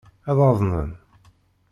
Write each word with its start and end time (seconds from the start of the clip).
Ad 0.29 0.37
aḍnen. 0.49 0.91